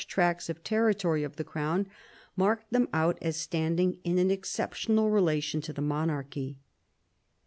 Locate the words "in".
4.03-4.17